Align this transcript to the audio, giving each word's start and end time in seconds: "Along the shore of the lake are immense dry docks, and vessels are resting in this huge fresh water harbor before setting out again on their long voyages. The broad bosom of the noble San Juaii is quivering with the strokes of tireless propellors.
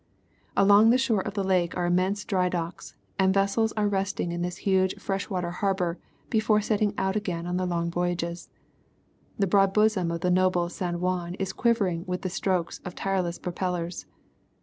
"Along 0.57 0.89
the 0.89 0.97
shore 0.97 1.21
of 1.21 1.35
the 1.35 1.43
lake 1.43 1.77
are 1.77 1.85
immense 1.85 2.25
dry 2.25 2.49
docks, 2.49 2.95
and 3.19 3.31
vessels 3.31 3.71
are 3.73 3.87
resting 3.87 4.31
in 4.31 4.41
this 4.41 4.57
huge 4.65 4.95
fresh 4.99 5.29
water 5.29 5.51
harbor 5.51 5.99
before 6.27 6.59
setting 6.59 6.95
out 6.97 7.15
again 7.15 7.45
on 7.45 7.57
their 7.57 7.67
long 7.67 7.91
voyages. 7.91 8.49
The 9.37 9.45
broad 9.45 9.75
bosom 9.75 10.09
of 10.09 10.21
the 10.21 10.31
noble 10.31 10.69
San 10.69 10.95
Juaii 10.97 11.35
is 11.37 11.53
quivering 11.53 12.03
with 12.07 12.23
the 12.23 12.31
strokes 12.31 12.79
of 12.83 12.95
tireless 12.95 13.37
propellors. 13.37 14.05